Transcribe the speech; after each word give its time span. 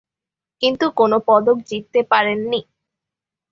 কিন্তু 0.61 0.85
কোন 0.97 1.11
পদক 1.27 1.57
জিততে 1.69 1.99
পারেনি। 2.11 2.61